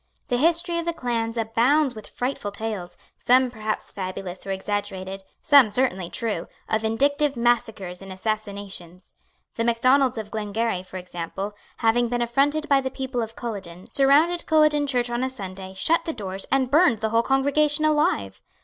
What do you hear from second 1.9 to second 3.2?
with frightful tales,